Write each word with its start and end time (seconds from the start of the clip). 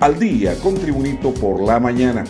Al 0.00 0.16
día 0.16 0.54
con 0.60 0.76
Tribunito 0.76 1.34
por 1.34 1.60
la 1.60 1.80
mañana. 1.80 2.22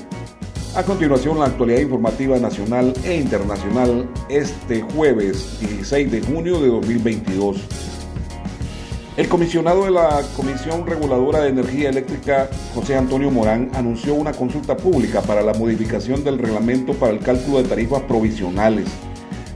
A 0.75 0.83
continuación, 0.85 1.39
la 1.39 1.45
actualidad 1.45 1.81
informativa 1.81 2.39
nacional 2.39 2.95
e 3.05 3.17
internacional 3.17 4.09
este 4.31 4.81
jueves 4.81 5.61
16 5.61 6.11
de 6.11 6.23
junio 6.23 6.63
de 6.63 6.69
2022. 6.69 7.59
El 9.19 9.29
comisionado 9.29 9.85
de 9.85 9.91
la 9.91 10.23
Comisión 10.35 10.87
Reguladora 10.87 11.41
de 11.41 11.51
Energía 11.51 11.91
Eléctrica, 11.91 12.49
José 12.75 12.97
Antonio 12.97 13.31
Morán, 13.31 13.71
anunció 13.75 14.15
una 14.15 14.33
consulta 14.33 14.75
pública 14.75 15.21
para 15.21 15.43
la 15.43 15.53
modificación 15.53 16.25
del 16.25 16.39
reglamento 16.39 16.95
para 16.95 17.13
el 17.13 17.19
cálculo 17.19 17.63
de 17.63 17.69
tarifas 17.69 18.01
provisionales. 18.05 18.89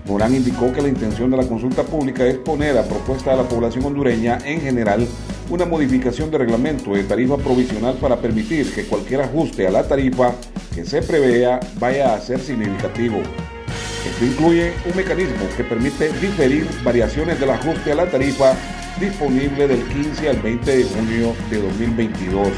Morán 0.05 0.35
indicó 0.35 0.71
que 0.71 0.83
la 0.83 0.89
intención 0.89 1.31
de 1.31 1.39
la 1.39 1.47
consulta 1.49 1.83
pública 1.83 2.27
es 2.27 2.37
poner 2.37 2.77
a 2.77 2.85
propuesta 2.85 3.31
de 3.31 3.39
la 3.39 3.49
población 3.49 3.87
hondureña 3.87 4.39
en 4.45 4.61
general 4.61 5.07
una 5.53 5.67
modificación 5.67 6.31
de 6.31 6.39
reglamento 6.39 6.95
de 6.95 7.05
tarifa 7.05 7.37
provisional 7.37 7.97
para 7.97 8.17
permitir 8.17 8.73
que 8.73 8.87
cualquier 8.87 9.21
ajuste 9.21 9.67
a 9.67 9.71
la 9.71 9.87
tarifa 9.87 10.35
que 10.75 10.83
se 10.83 11.03
prevea 11.03 11.61
vaya 11.79 12.15
a 12.15 12.21
ser 12.21 12.41
significativo. 12.41 13.19
Esto 13.19 14.25
incluye 14.25 14.73
un 14.89 14.97
mecanismo 14.97 15.45
que 15.55 15.63
permite 15.63 16.11
diferir 16.15 16.67
variaciones 16.83 17.39
del 17.39 17.51
ajuste 17.51 17.93
a 17.93 17.97
la 17.97 18.11
tarifa 18.11 18.55
disponible 18.99 19.69
del 19.69 19.83
15 19.89 20.31
al 20.31 20.39
20 20.39 20.77
de 20.79 20.85
junio 20.85 21.35
de 21.51 21.61
2022. 21.61 22.49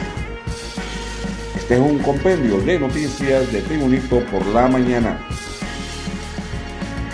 Este 1.56 1.74
es 1.74 1.80
un 1.80 1.98
compendio 1.98 2.60
de 2.60 2.78
noticias 2.78 3.52
de 3.52 3.60
Tribunito 3.62 4.20
por 4.26 4.46
la 4.46 4.68
mañana. 4.68 5.18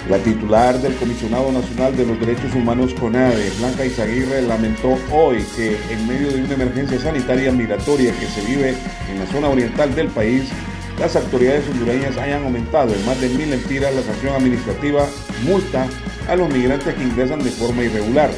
La 0.08 0.18
titular 0.18 0.80
del 0.80 0.94
Comisionado 0.96 1.52
Nacional 1.52 1.96
de 1.96 2.06
los 2.06 2.18
Derechos 2.18 2.54
Humanos 2.54 2.94
CONADE, 2.94 3.50
Blanca 3.58 3.84
Izaguirre, 3.84 4.42
lamentó 4.42 4.98
hoy 5.12 5.44
que 5.54 5.78
en 5.90 6.06
medio 6.08 6.32
de 6.32 6.42
una 6.42 6.54
emergencia 6.54 6.98
sanitaria 6.98 7.52
migratoria 7.52 8.12
que 8.18 8.26
se 8.26 8.40
vive 8.42 8.74
en 9.10 9.18
la 9.18 9.26
zona 9.26 9.48
oriental 9.48 9.94
del 9.94 10.08
país, 10.08 10.50
las 10.98 11.14
autoridades 11.16 11.68
hondureñas 11.68 12.16
hayan 12.16 12.44
aumentado 12.44 12.94
en 12.94 13.04
más 13.06 13.20
de 13.20 13.28
mil 13.28 13.52
empiras 13.52 13.94
la 13.94 14.02
sanción 14.02 14.34
administrativa 14.34 15.06
multa 15.44 15.86
a 16.28 16.34
los 16.34 16.48
migrantes 16.48 16.94
que 16.94 17.02
ingresan 17.02 17.44
de 17.44 17.50
forma 17.50 17.84
irregular. 17.84 18.30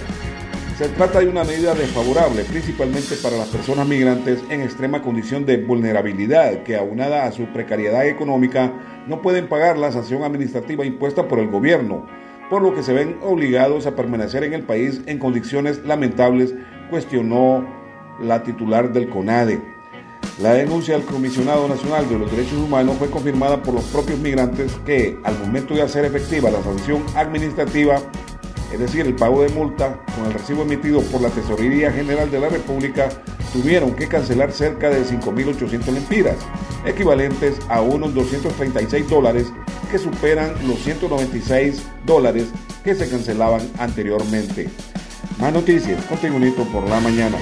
Se 0.78 0.89
trata 0.89 1.20
de 1.20 1.28
una 1.28 1.45
medida 1.45 1.75
desfavorable, 1.75 2.45
principalmente 2.45 3.15
para 3.23 3.37
las 3.37 3.48
personas 3.48 3.87
migrantes 3.87 4.42
en 4.48 4.62
extrema 4.62 5.03
condición 5.03 5.45
de 5.45 5.59
vulnerabilidad, 5.59 6.62
que 6.62 6.77
aunada 6.77 7.27
a 7.27 7.33
su 7.33 7.45
precariedad 7.53 8.06
económica, 8.06 8.73
no 9.06 9.20
pueden 9.20 9.48
pagar 9.48 9.77
la 9.77 9.92
sanción 9.92 10.25
administrativa 10.25 10.87
impuesta 10.87 11.29
por 11.29 11.39
el 11.39 11.48
gobierno, 11.48 12.06
por 12.48 12.62
lo 12.62 12.75
que 12.75 12.83
se 12.83 12.95
ven 12.95 13.19
obligados 13.23 13.87
a 13.87 13.95
permanecer 13.95 14.45
en 14.45 14.55
el 14.55 14.62
país 14.62 15.03
en 15.06 15.19
condiciones 15.19 15.84
lamentables, 15.84 16.55
cuestionó 16.91 17.67
la 18.20 18.42
titular 18.42 18.92
del 18.92 19.11
CONADE. 19.11 19.61
La 20.41 20.55
denuncia 20.55 20.95
del 20.95 21.05
Comisionado 21.05 21.68
Nacional 21.68 22.08
de 22.08 22.18
los 22.18 22.30
Derechos 22.30 22.58
Humanos 22.58 22.97
fue 22.98 23.11
confirmada 23.11 23.63
por 23.63 23.74
los 23.74 23.85
propios 23.85 24.18
migrantes 24.18 24.73
que, 24.86 25.18
al 25.23 25.39
momento 25.39 25.74
de 25.74 25.83
hacer 25.83 26.07
efectiva 26.07 26.51
la 26.51 26.63
sanción 26.63 27.05
administrativa, 27.14 28.01
es 28.73 28.79
decir, 28.79 29.07
el 29.07 29.15
pago 29.15 29.43
de 29.43 29.49
multa 29.51 30.01
con 30.17 30.27
el 30.27 30.33
recibo 30.33 30.63
emitido 30.63 31.01
por 31.03 31.21
la 31.21 31.29
Tesorería 31.31 31.93
General 31.93 32.31
de 32.31 32.41
la 32.41 32.49
República, 32.49 33.09
tuvieron 33.53 33.95
que 33.95 34.09
cancelar 34.09 34.53
cerca 34.53 34.89
de 34.89 35.05
5.800 35.05 35.93
lempiras, 35.93 36.37
equivalentes 36.87 37.59
a 37.69 37.81
unos 37.83 38.15
236 38.15 39.09
dólares 39.09 39.53
que 39.91 39.99
superan 39.99 40.55
los 40.67 40.79
196 40.79 41.83
dólares 42.07 42.49
que 42.83 42.95
se 42.95 43.09
cancelaban 43.09 43.61
anteriormente. 43.79 44.69
Más 45.39 45.53
noticias 45.53 46.03
con 46.07 46.19
por 46.73 46.89
la 46.89 47.01
mañana. 47.01 47.39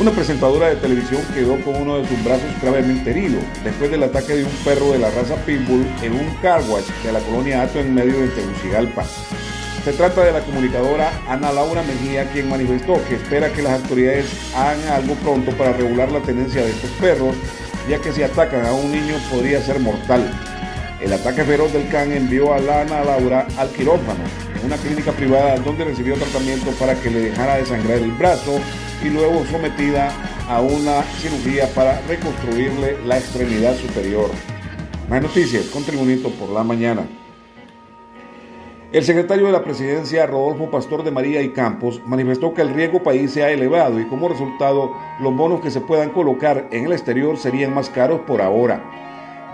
Una 0.00 0.12
presentadora 0.12 0.68
de 0.68 0.76
televisión 0.76 1.20
quedó 1.34 1.60
con 1.62 1.74
uno 1.74 1.98
de 1.98 2.06
sus 2.06 2.22
brazos 2.22 2.46
gravemente 2.62 3.10
herido 3.10 3.40
después 3.64 3.90
del 3.90 4.04
ataque 4.04 4.36
de 4.36 4.44
un 4.44 4.50
perro 4.64 4.92
de 4.92 5.00
la 5.00 5.10
raza 5.10 5.34
Pitbull 5.44 5.84
en 6.02 6.12
un 6.12 6.36
car 6.40 6.62
wash 6.68 6.86
de 7.02 7.10
la 7.10 7.18
colonia 7.18 7.62
Ato 7.62 7.80
en 7.80 7.94
medio 7.94 8.20
de 8.20 8.28
Tegucigalpa. 8.28 9.04
Se 9.84 9.92
trata 9.92 10.22
de 10.22 10.30
la 10.30 10.40
comunicadora 10.42 11.10
Ana 11.26 11.50
Laura 11.50 11.82
Mejía, 11.82 12.30
quien 12.30 12.48
manifestó 12.48 13.04
que 13.08 13.16
espera 13.16 13.52
que 13.52 13.60
las 13.60 13.82
autoridades 13.82 14.26
hagan 14.54 14.86
algo 14.86 15.14
pronto 15.16 15.50
para 15.56 15.72
regular 15.72 16.12
la 16.12 16.20
tenencia 16.20 16.62
de 16.62 16.70
estos 16.70 16.90
perros, 16.92 17.34
ya 17.90 18.00
que 18.00 18.12
si 18.12 18.22
atacan 18.22 18.66
a 18.66 18.74
un 18.74 18.92
niño 18.92 19.16
podría 19.28 19.60
ser 19.60 19.80
mortal. 19.80 20.30
El 21.00 21.12
ataque 21.12 21.42
feroz 21.42 21.72
del 21.72 21.88
can 21.88 22.12
envió 22.12 22.54
a 22.54 22.60
la 22.60 22.82
Ana 22.82 23.02
Laura 23.02 23.48
al 23.56 23.68
quirófano, 23.70 24.22
en 24.60 24.66
una 24.66 24.76
clínica 24.76 25.10
privada 25.10 25.56
donde 25.56 25.86
recibió 25.86 26.14
tratamiento 26.14 26.70
para 26.78 26.94
que 26.94 27.10
le 27.10 27.30
dejara 27.30 27.56
de 27.56 27.66
sangrar 27.66 27.98
el 27.98 28.12
brazo 28.12 28.60
y 29.04 29.08
luego 29.08 29.44
sometida 29.46 30.12
a 30.48 30.60
una 30.60 31.02
cirugía 31.02 31.66
para 31.74 32.00
reconstruirle 32.02 32.98
la 33.04 33.18
extremidad 33.18 33.76
superior. 33.76 34.30
Más 35.08 35.22
noticias 35.22 35.66
con 35.66 35.84
Tribunito 35.84 36.30
por 36.30 36.50
la 36.50 36.62
mañana. 36.62 37.06
El 38.90 39.04
secretario 39.04 39.46
de 39.46 39.52
la 39.52 39.62
presidencia, 39.62 40.26
Rodolfo 40.26 40.70
Pastor 40.70 41.04
de 41.04 41.10
María 41.10 41.42
y 41.42 41.50
Campos, 41.50 42.00
manifestó 42.06 42.54
que 42.54 42.62
el 42.62 42.72
riesgo 42.72 43.02
país 43.02 43.30
se 43.30 43.44
ha 43.44 43.50
elevado 43.50 44.00
y 44.00 44.06
como 44.06 44.30
resultado 44.30 44.92
los 45.20 45.36
bonos 45.36 45.60
que 45.60 45.70
se 45.70 45.82
puedan 45.82 46.08
colocar 46.08 46.68
en 46.70 46.86
el 46.86 46.92
exterior 46.92 47.36
serían 47.36 47.74
más 47.74 47.90
caros 47.90 48.20
por 48.20 48.40
ahora. 48.40 48.82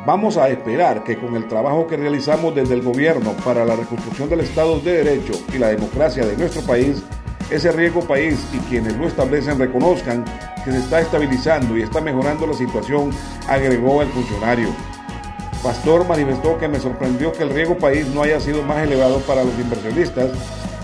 Vamos 0.06 0.36
a 0.36 0.48
esperar 0.48 1.02
que 1.02 1.16
con 1.16 1.34
el 1.34 1.48
trabajo 1.48 1.88
que 1.88 1.96
realizamos 1.96 2.54
desde 2.54 2.74
el 2.74 2.82
gobierno 2.82 3.32
para 3.44 3.64
la 3.64 3.74
reconstrucción 3.74 4.28
del 4.28 4.40
Estado 4.40 4.78
de 4.78 5.02
Derecho 5.02 5.32
y 5.52 5.58
la 5.58 5.68
democracia 5.68 6.24
de 6.24 6.36
nuestro 6.36 6.62
país, 6.62 7.02
ese 7.50 7.72
riesgo 7.72 8.00
país 8.02 8.38
y 8.52 8.58
quienes 8.68 8.96
lo 8.96 9.06
establecen 9.06 9.58
reconozcan 9.58 10.24
que 10.64 10.72
se 10.72 10.78
está 10.78 11.00
estabilizando 11.00 11.76
y 11.76 11.82
está 11.82 12.00
mejorando 12.00 12.46
la 12.46 12.54
situación, 12.54 13.10
agregó 13.48 14.02
el 14.02 14.08
funcionario. 14.08 14.68
Pastor 15.62 16.06
manifestó 16.06 16.58
que 16.58 16.68
me 16.68 16.78
sorprendió 16.78 17.32
que 17.32 17.42
el 17.42 17.50
riesgo 17.50 17.78
país 17.78 18.06
no 18.08 18.22
haya 18.22 18.40
sido 18.40 18.62
más 18.62 18.78
elevado 18.78 19.18
para 19.20 19.44
los 19.44 19.58
inversionistas 19.58 20.30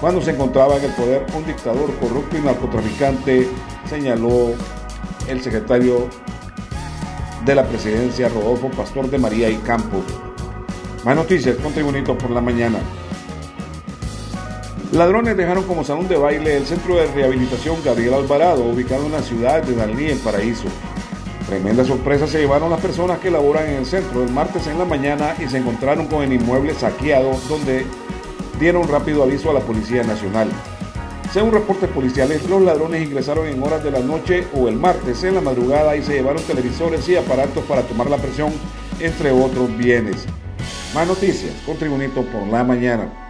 cuando 0.01 0.23
se 0.23 0.31
encontraba 0.31 0.79
en 0.79 0.85
el 0.85 0.93
poder 0.93 1.27
un 1.37 1.45
dictador 1.45 1.95
corrupto 1.99 2.39
y 2.39 2.41
narcotraficante, 2.41 3.49
señaló 3.87 4.55
el 5.29 5.43
secretario 5.43 6.09
de 7.45 7.55
la 7.55 7.67
presidencia 7.67 8.31
Rodolfo 8.31 8.71
Pastor 8.71 9.11
de 9.11 9.19
María 9.19 9.51
y 9.51 9.57
Campos. 9.57 10.03
Más 11.05 11.17
noticias 11.17 11.57
con 11.57 11.75
Tribunito 11.75 12.17
por 12.17 12.31
la 12.31 12.41
mañana. 12.41 12.79
Ladrones 14.93 15.37
dejaron 15.37 15.63
como 15.65 15.85
salón 15.85 16.09
de 16.09 16.17
baile 16.17 16.57
el 16.57 16.67
centro 16.67 16.97
de 16.97 17.07
rehabilitación 17.07 17.77
Gabriel 17.85 18.15
Alvarado, 18.15 18.65
ubicado 18.65 19.07
en 19.07 19.13
la 19.13 19.23
ciudad 19.23 19.63
de 19.63 19.77
Dalí, 19.77 20.07
el 20.07 20.19
Paraíso. 20.19 20.65
Tremenda 21.47 21.85
sorpresa 21.85 22.27
se 22.27 22.41
llevaron 22.41 22.71
las 22.71 22.81
personas 22.81 23.21
que 23.21 23.31
laboran 23.31 23.69
en 23.69 23.77
el 23.77 23.87
centro 23.87 24.25
el 24.25 24.33
martes 24.33 24.67
en 24.67 24.79
la 24.79 24.85
mañana 24.85 25.37
y 25.39 25.49
se 25.49 25.59
encontraron 25.59 26.09
con 26.09 26.25
el 26.25 26.33
inmueble 26.33 26.75
saqueado, 26.75 27.31
donde 27.49 27.87
dieron 28.59 28.89
rápido 28.89 29.23
aviso 29.23 29.51
a 29.51 29.55
la 29.55 29.61
Policía 29.61 30.03
Nacional. 30.03 30.49
Según 31.33 31.53
reportes 31.53 31.89
policiales, 31.91 32.51
los 32.51 32.61
ladrones 32.61 33.07
ingresaron 33.07 33.47
en 33.47 33.63
horas 33.63 33.85
de 33.85 33.93
la 33.93 34.01
noche 34.01 34.49
o 34.57 34.67
el 34.67 34.75
martes 34.75 35.23
en 35.23 35.37
la 35.37 35.41
madrugada 35.41 35.95
y 35.95 36.03
se 36.03 36.15
llevaron 36.15 36.43
televisores 36.43 37.09
y 37.09 37.15
aparatos 37.15 37.63
para 37.65 37.83
tomar 37.83 38.11
la 38.11 38.17
presión, 38.17 38.53
entre 38.99 39.31
otros 39.31 39.77
bienes. 39.79 40.27
Más 40.97 41.07
noticias 41.07 41.53
con 41.65 41.77
Tribunito 41.77 42.23
por 42.25 42.49
la 42.49 42.65
mañana. 42.65 43.30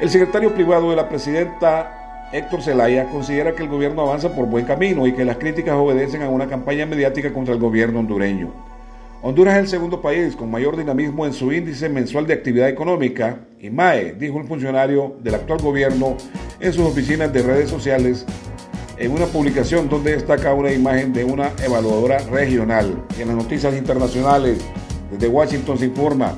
El 0.00 0.08
secretario 0.08 0.54
privado 0.54 0.88
de 0.88 0.96
la 0.96 1.10
presidenta 1.10 2.28
Héctor 2.32 2.62
Zelaya 2.62 3.04
considera 3.10 3.54
que 3.54 3.64
el 3.64 3.68
gobierno 3.68 4.00
avanza 4.00 4.34
por 4.34 4.46
buen 4.46 4.64
camino 4.64 5.06
y 5.06 5.12
que 5.12 5.26
las 5.26 5.36
críticas 5.36 5.74
obedecen 5.74 6.22
a 6.22 6.30
una 6.30 6.48
campaña 6.48 6.86
mediática 6.86 7.30
contra 7.34 7.52
el 7.52 7.60
gobierno 7.60 7.98
hondureño. 7.98 8.50
Honduras 9.20 9.56
es 9.56 9.60
el 9.64 9.68
segundo 9.68 10.00
país 10.00 10.34
con 10.34 10.50
mayor 10.50 10.78
dinamismo 10.78 11.26
en 11.26 11.34
su 11.34 11.52
índice 11.52 11.90
mensual 11.90 12.26
de 12.26 12.32
actividad 12.32 12.70
económica, 12.70 13.40
IMAE, 13.60 14.14
dijo 14.14 14.38
un 14.38 14.46
funcionario 14.46 15.16
del 15.22 15.34
actual 15.34 15.60
gobierno 15.60 16.16
en 16.60 16.72
sus 16.72 16.86
oficinas 16.86 17.30
de 17.30 17.42
redes 17.42 17.68
sociales 17.68 18.24
en 18.96 19.12
una 19.12 19.26
publicación 19.26 19.90
donde 19.90 20.12
destaca 20.12 20.54
una 20.54 20.72
imagen 20.72 21.12
de 21.12 21.24
una 21.24 21.50
evaluadora 21.62 22.20
regional. 22.30 23.04
En 23.18 23.28
las 23.28 23.36
noticias 23.36 23.76
internacionales, 23.76 24.64
desde 25.10 25.28
Washington 25.28 25.76
se 25.76 25.84
informa. 25.84 26.34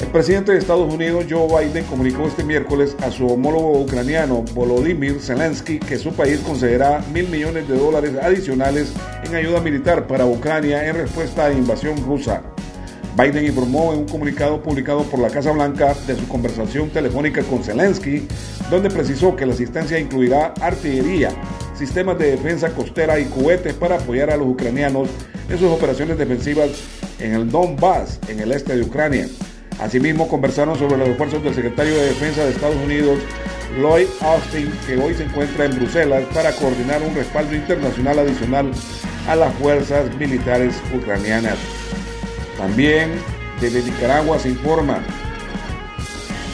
El 0.00 0.06
presidente 0.08 0.52
de 0.52 0.58
Estados 0.58 0.92
Unidos, 0.92 1.26
Joe 1.28 1.46
Biden, 1.46 1.84
comunicó 1.84 2.26
este 2.26 2.42
miércoles 2.42 2.96
a 3.02 3.10
su 3.10 3.26
homólogo 3.26 3.80
ucraniano, 3.80 4.42
Volodymyr 4.54 5.20
Zelensky, 5.20 5.78
que 5.78 5.98
su 5.98 6.12
país 6.14 6.40
concederá 6.40 7.04
mil 7.12 7.28
millones 7.28 7.68
de 7.68 7.76
dólares 7.76 8.12
adicionales 8.20 8.94
en 9.24 9.34
ayuda 9.34 9.60
militar 9.60 10.06
para 10.06 10.24
Ucrania 10.24 10.88
en 10.88 10.96
respuesta 10.96 11.44
a 11.44 11.48
la 11.50 11.54
invasión 11.54 12.02
rusa. 12.02 12.42
Biden 13.14 13.44
informó 13.44 13.92
en 13.92 14.00
un 14.00 14.08
comunicado 14.08 14.62
publicado 14.62 15.02
por 15.02 15.20
la 15.20 15.28
Casa 15.28 15.52
Blanca 15.52 15.94
de 16.06 16.16
su 16.16 16.26
conversación 16.28 16.88
telefónica 16.88 17.42
con 17.42 17.62
Zelensky, 17.62 18.26
donde 18.70 18.88
precisó 18.88 19.36
que 19.36 19.44
la 19.44 19.52
asistencia 19.52 19.98
incluirá 19.98 20.54
artillería, 20.62 21.28
sistemas 21.76 22.18
de 22.18 22.30
defensa 22.30 22.70
costera 22.70 23.20
y 23.20 23.26
cohetes 23.26 23.74
para 23.74 23.96
apoyar 23.96 24.30
a 24.30 24.36
los 24.38 24.48
ucranianos 24.48 25.10
en 25.50 25.58
sus 25.58 25.68
operaciones 25.68 26.16
defensivas 26.16 26.70
en 27.18 27.34
el 27.34 27.50
Donbass, 27.50 28.18
en 28.28 28.40
el 28.40 28.52
este 28.52 28.76
de 28.76 28.82
Ucrania. 28.82 29.28
Asimismo, 29.80 30.28
conversaron 30.28 30.78
sobre 30.78 30.98
los 30.98 31.08
esfuerzos 31.08 31.42
del 31.42 31.54
secretario 31.54 31.96
de 31.96 32.08
Defensa 32.08 32.44
de 32.44 32.50
Estados 32.50 32.76
Unidos, 32.76 33.18
Lloyd 33.80 34.08
Austin, 34.20 34.70
que 34.86 34.96
hoy 34.98 35.14
se 35.14 35.24
encuentra 35.24 35.64
en 35.64 35.74
Bruselas 35.76 36.24
para 36.34 36.52
coordinar 36.52 37.02
un 37.02 37.14
respaldo 37.14 37.54
internacional 37.54 38.18
adicional 38.18 38.70
a 39.26 39.36
las 39.36 39.54
fuerzas 39.54 40.14
militares 40.16 40.74
ucranianas. 40.94 41.56
También 42.58 43.10
desde 43.60 43.82
Nicaragua 43.82 44.38
se 44.38 44.50
informa. 44.50 45.02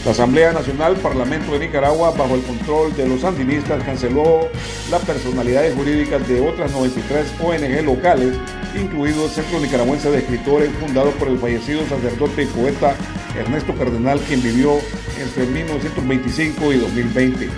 La 0.07 0.13
Asamblea 0.13 0.53
Nacional 0.53 0.95
Parlamento 0.99 1.51
de 1.55 1.67
Nicaragua, 1.67 2.13
bajo 2.13 2.37
el 2.37 2.43
control 2.43 2.95
de 2.95 3.09
los 3.09 3.23
sandinistas, 3.23 3.83
canceló 3.83 4.49
las 4.89 5.05
personalidades 5.05 5.75
jurídicas 5.75 6.29
de 6.29 6.41
otras 6.49 6.71
93 6.71 7.27
ONG 7.43 7.85
locales, 7.85 8.37
incluido 8.81 9.25
el 9.25 9.31
Centro 9.33 9.59
Nicaragüense 9.59 10.09
de 10.09 10.19
Escritores, 10.19 10.71
fundado 10.79 11.11
por 11.11 11.27
el 11.27 11.41
fallecido 11.41 11.85
sacerdote 11.89 12.45
y 12.45 12.47
poeta 12.47 12.95
Ernesto 13.37 13.75
Cardenal, 13.75 14.21
quien 14.21 14.41
vivió 14.45 14.75
entre 15.21 15.45
1925 15.45 16.73
y 16.73 16.77
2020. 16.77 17.49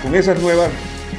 Con 0.00 0.14
esas 0.14 0.40
nuevas 0.40 0.70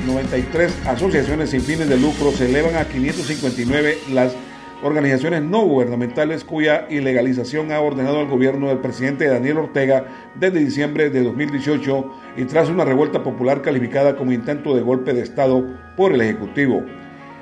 93 0.07 0.71
asociaciones 0.85 1.49
sin 1.49 1.63
fines 1.63 1.89
de 1.89 1.97
lucro 1.97 2.31
se 2.31 2.45
elevan 2.45 2.77
a 2.77 2.85
559 2.85 3.97
las 4.13 4.31
organizaciones 4.85 5.41
no 5.41 5.65
gubernamentales 5.65 6.43
cuya 6.43 6.85
ilegalización 6.91 7.71
ha 7.71 7.81
ordenado 7.81 8.21
el 8.21 8.27
gobierno 8.27 8.67
del 8.67 8.77
presidente 8.77 9.27
Daniel 9.27 9.57
Ortega 9.57 10.05
desde 10.35 10.59
diciembre 10.59 11.09
de 11.09 11.23
2018 11.23 12.11
y 12.37 12.45
tras 12.45 12.69
una 12.69 12.85
revuelta 12.85 13.23
popular 13.23 13.63
calificada 13.63 14.15
como 14.15 14.31
intento 14.31 14.75
de 14.75 14.83
golpe 14.83 15.13
de 15.13 15.23
Estado 15.23 15.65
por 15.97 16.13
el 16.13 16.21
Ejecutivo. 16.21 16.83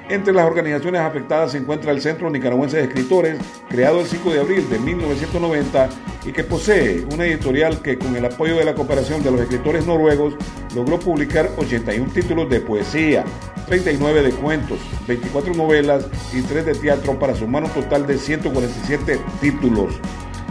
Entre 0.10 0.34
las 0.34 0.46
organizaciones 0.46 1.00
afectadas 1.00 1.54
se 1.54 1.58
encuentra 1.58 1.92
el 1.92 2.02
Centro 2.02 2.30
Nicaragüense 2.30 2.78
de 2.78 2.84
Escritores, 2.84 3.38
creado 3.70 4.02
el 4.02 4.06
5 4.06 4.34
de 4.34 4.40
abril 4.42 4.70
de 4.70 4.78
1990 4.78 5.90
y 6.26 6.34
que 6.34 6.44
posee 6.44 7.06
una 7.12 7.26
editorial 7.26 7.82
que 7.82 7.98
con 7.98 8.14
el 8.16 8.26
apoyo 8.26 8.58
de 8.58 8.66
la 8.66 8.76
cooperación 8.76 9.24
de 9.24 9.32
los 9.32 9.40
escritores 9.40 9.88
noruegos 9.88 10.36
logró 10.76 11.00
publicar 11.00 11.50
81 11.58 12.12
títulos 12.12 12.50
de 12.50 12.60
poesía, 12.60 13.24
39 13.68 14.24
de 14.24 14.32
cuentos, 14.32 14.80
24 15.08 15.54
novelas 15.54 16.06
y 16.34 16.42
3 16.42 16.66
de 16.66 16.76
teatro 16.76 17.18
para 17.18 17.34
sumar 17.34 17.64
un 17.64 17.70
total 17.70 18.06
de 18.06 18.18
147 18.18 19.22
títulos. 19.40 19.94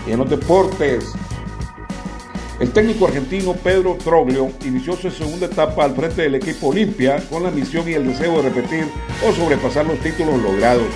Y 0.07 0.13
en 0.13 0.19
los 0.19 0.31
deportes, 0.31 1.13
el 2.63 2.71
técnico 2.71 3.09
argentino 3.09 3.55
Pedro 3.55 3.97
Troglio 3.97 4.53
inició 4.65 4.95
su 4.95 5.11
segunda 5.11 5.47
etapa 5.47 5.85
al 5.85 5.97
frente 5.97 6.23
del 6.23 6.37
equipo 6.37 6.69
Olimpia 6.69 7.21
con 7.29 7.43
la 7.43 7.51
misión 7.51 7.89
y 7.89 7.95
el 7.95 8.07
deseo 8.07 8.41
de 8.41 8.51
repetir 8.51 8.87
o 9.27 9.33
sobrepasar 9.33 9.85
los 9.85 9.99
títulos 9.99 10.41
logrados. 10.41 10.87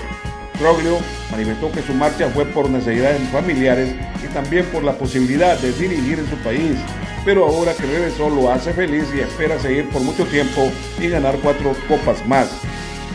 Troglio 0.60 0.96
manifestó 1.32 1.72
que 1.72 1.82
su 1.82 1.92
marcha 1.92 2.30
fue 2.30 2.44
por 2.44 2.70
necesidades 2.70 3.20
familiares 3.30 3.92
y 4.24 4.32
también 4.32 4.64
por 4.66 4.84
la 4.84 4.96
posibilidad 4.96 5.58
de 5.58 5.72
dirigir 5.72 6.20
en 6.20 6.30
su 6.30 6.36
país, 6.36 6.76
pero 7.24 7.44
ahora 7.44 7.74
que 7.74 7.82
regresó 7.82 8.30
lo 8.30 8.48
hace 8.48 8.72
feliz 8.72 9.06
y 9.12 9.18
espera 9.18 9.58
seguir 9.58 9.88
por 9.88 10.02
mucho 10.02 10.24
tiempo 10.26 10.70
y 11.00 11.08
ganar 11.08 11.36
cuatro 11.42 11.74
copas 11.88 12.24
más. 12.28 12.48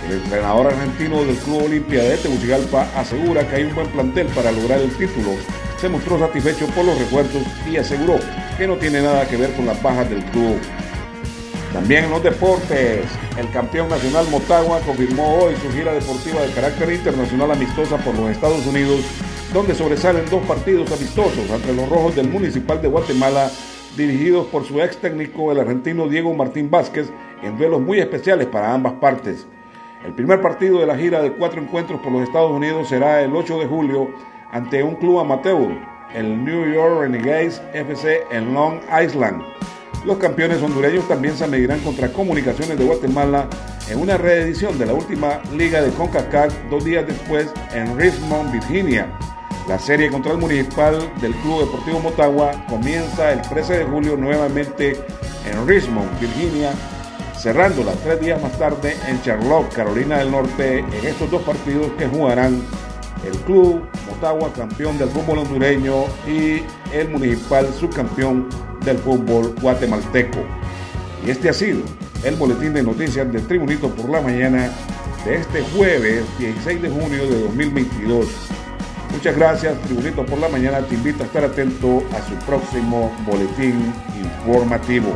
El 0.09 0.17
entrenador 0.17 0.67
argentino 0.67 1.23
del 1.23 1.37
Club 1.37 1.67
Olimpia 1.67 2.03
de 2.03 2.17
Tegucigalpa 2.17 2.85
asegura 2.97 3.47
que 3.47 3.55
hay 3.55 3.63
un 3.63 3.75
buen 3.75 3.87
plantel 3.87 4.27
para 4.27 4.51
lograr 4.51 4.81
el 4.81 4.91
título. 4.97 5.37
Se 5.81 5.89
mostró 5.89 6.19
satisfecho 6.19 6.67
por 6.67 6.85
los 6.85 6.95
refuerzos 6.95 7.41
y 7.67 7.75
aseguró 7.75 8.19
que 8.55 8.67
no 8.67 8.75
tiene 8.75 9.01
nada 9.01 9.27
que 9.27 9.35
ver 9.35 9.51
con 9.53 9.65
las 9.65 9.81
bajas 9.81 10.07
del 10.11 10.23
club. 10.25 10.55
También 11.73 12.03
en 12.03 12.11
los 12.11 12.21
deportes, 12.21 13.03
el 13.35 13.49
campeón 13.49 13.89
nacional 13.89 14.27
Motagua 14.29 14.79
confirmó 14.81 15.39
hoy 15.39 15.55
su 15.55 15.71
gira 15.71 15.91
deportiva 15.91 16.41
de 16.41 16.53
carácter 16.53 16.93
internacional 16.93 17.49
amistosa 17.49 17.97
por 17.97 18.13
los 18.13 18.29
Estados 18.29 18.63
Unidos, 18.67 18.99
donde 19.55 19.73
sobresalen 19.73 20.29
dos 20.29 20.45
partidos 20.45 20.91
amistosos 20.91 21.49
entre 21.49 21.73
los 21.73 21.89
rojos 21.89 22.15
del 22.15 22.29
Municipal 22.29 22.79
de 22.79 22.87
Guatemala, 22.87 23.49
dirigidos 23.97 24.45
por 24.47 24.63
su 24.63 24.79
ex 24.81 24.97
técnico, 24.97 25.51
el 25.51 25.61
argentino 25.61 26.07
Diego 26.07 26.31
Martín 26.35 26.69
Vázquez, 26.69 27.09
en 27.41 27.57
duelos 27.57 27.81
muy 27.81 27.99
especiales 27.99 28.45
para 28.45 28.71
ambas 28.71 28.93
partes. 29.01 29.47
El 30.05 30.13
primer 30.13 30.41
partido 30.41 30.79
de 30.79 30.85
la 30.85 30.95
gira 30.95 31.23
de 31.23 31.31
cuatro 31.31 31.59
encuentros 31.59 31.99
por 32.01 32.11
los 32.11 32.21
Estados 32.21 32.51
Unidos 32.51 32.87
será 32.87 33.23
el 33.23 33.35
8 33.35 33.59
de 33.59 33.65
julio 33.65 34.09
ante 34.51 34.83
un 34.83 34.95
club 34.95 35.19
amateur, 35.19 35.77
el 36.13 36.43
New 36.43 36.73
York 36.73 37.01
Renegades 37.01 37.61
FC 37.73 38.23
en 38.31 38.53
Long 38.53 38.79
Island. 39.03 39.41
Los 40.05 40.17
campeones 40.17 40.61
hondureños 40.61 41.07
también 41.07 41.35
se 41.35 41.47
medirán 41.47 41.79
contra 41.79 42.11
Comunicaciones 42.11 42.77
de 42.77 42.85
Guatemala 42.85 43.47
en 43.89 43.99
una 43.99 44.17
reedición 44.17 44.77
de 44.77 44.87
la 44.87 44.93
última 44.93 45.41
liga 45.55 45.81
de 45.81 45.91
CONCACAF 45.91 46.53
dos 46.69 46.83
días 46.83 47.05
después 47.07 47.47
en 47.73 47.97
Richmond, 47.97 48.51
Virginia. 48.51 49.07
La 49.67 49.77
serie 49.79 50.09
contra 50.09 50.33
el 50.33 50.39
municipal 50.39 50.97
del 51.21 51.33
Club 51.35 51.61
Deportivo 51.61 51.99
Motagua 51.99 52.51
comienza 52.67 53.31
el 53.31 53.41
13 53.41 53.79
de 53.79 53.85
julio 53.85 54.17
nuevamente 54.17 54.97
en 55.49 55.67
Richmond, 55.67 56.19
Virginia, 56.19 56.71
cerrándola 57.37 57.93
tres 58.03 58.19
días 58.19 58.41
más 58.41 58.57
tarde 58.57 58.95
en 59.07 59.21
Charlotte, 59.21 59.73
Carolina 59.73 60.17
del 60.17 60.31
Norte, 60.31 60.79
en 60.79 61.05
estos 61.05 61.29
dos 61.29 61.41
partidos 61.43 61.91
que 61.97 62.07
jugarán 62.07 62.61
el 63.25 63.37
club 63.39 63.83
Motagua, 64.07 64.51
campeón 64.53 64.97
del 64.97 65.09
fútbol 65.09 65.39
hondureño, 65.39 66.05
y 66.27 66.63
el 66.93 67.09
municipal 67.09 67.67
subcampeón 67.73 68.47
del 68.83 68.97
fútbol 68.97 69.53
guatemalteco. 69.61 70.39
Y 71.25 71.31
este 71.31 71.49
ha 71.49 71.53
sido 71.53 71.81
el 72.23 72.35
boletín 72.35 72.73
de 72.73 72.83
noticias 72.83 73.31
del 73.31 73.45
Tribunito 73.47 73.89
por 73.89 74.09
la 74.09 74.21
mañana 74.21 74.71
de 75.25 75.35
este 75.35 75.61
jueves 75.75 76.23
16 76.39 76.81
de 76.81 76.89
junio 76.89 77.29
de 77.29 77.41
2022. 77.41 78.27
Muchas 79.11 79.35
gracias, 79.35 79.79
Tribunito 79.81 80.25
por 80.25 80.39
la 80.39 80.47
mañana. 80.47 80.81
Te 80.81 80.95
invito 80.95 81.23
a 81.23 81.25
estar 81.25 81.43
atento 81.43 82.03
a 82.15 82.27
su 82.27 82.35
próximo 82.45 83.11
boletín 83.25 83.93
informativo. 84.17 85.13